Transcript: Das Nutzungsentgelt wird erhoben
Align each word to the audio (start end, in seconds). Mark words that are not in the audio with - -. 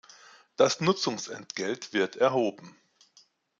Das 0.55 0.81
Nutzungsentgelt 0.81 1.93
wird 1.93 2.15
erhoben 2.15 2.75